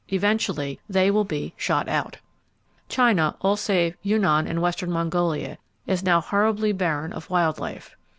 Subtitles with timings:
[0.11, 2.17] Eventually they will be "shot out."
[2.89, 7.95] China, all save Yunnan and western Mongolia, is now horribly barren of wild life.